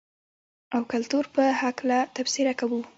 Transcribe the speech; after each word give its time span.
او 0.75 0.81
کلتور 0.91 1.25
په 1.35 1.43
حقله 1.61 1.99
تبصره 2.15 2.53
کوو. 2.59 2.79